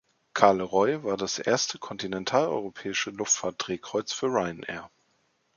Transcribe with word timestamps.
Charleroi 0.33 1.03
war 1.03 1.15
das 1.15 1.37
erste 1.37 1.77
kontinentaleuropäische 1.77 3.11
Luftfahrt-Drehkreuz 3.11 4.11
für 4.13 4.29
Ryanair. 4.33 4.89